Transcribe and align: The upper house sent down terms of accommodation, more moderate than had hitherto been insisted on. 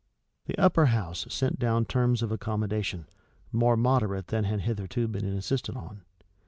The 0.47 0.57
upper 0.57 0.87
house 0.87 1.27
sent 1.29 1.59
down 1.59 1.85
terms 1.85 2.23
of 2.23 2.31
accommodation, 2.31 3.05
more 3.51 3.77
moderate 3.77 4.29
than 4.29 4.45
had 4.45 4.61
hitherto 4.61 5.07
been 5.07 5.25
insisted 5.25 5.77
on. 5.77 6.01